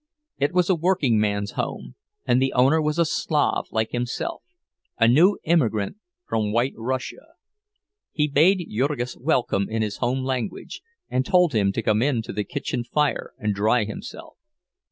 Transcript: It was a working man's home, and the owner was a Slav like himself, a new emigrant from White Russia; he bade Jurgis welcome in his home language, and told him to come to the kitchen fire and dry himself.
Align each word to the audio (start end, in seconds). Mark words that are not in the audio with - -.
It 0.39 0.51
was 0.51 0.67
a 0.67 0.73
working 0.73 1.19
man's 1.19 1.51
home, 1.51 1.93
and 2.25 2.41
the 2.41 2.53
owner 2.53 2.81
was 2.81 2.97
a 2.97 3.05
Slav 3.05 3.67
like 3.69 3.91
himself, 3.91 4.41
a 4.97 5.07
new 5.07 5.37
emigrant 5.45 5.97
from 6.27 6.51
White 6.51 6.73
Russia; 6.75 7.35
he 8.11 8.27
bade 8.27 8.67
Jurgis 8.67 9.15
welcome 9.15 9.69
in 9.69 9.83
his 9.83 9.97
home 9.97 10.23
language, 10.23 10.81
and 11.07 11.23
told 11.23 11.53
him 11.53 11.71
to 11.73 11.83
come 11.83 11.99
to 12.01 12.33
the 12.33 12.43
kitchen 12.43 12.83
fire 12.83 13.35
and 13.37 13.53
dry 13.53 13.83
himself. 13.83 14.37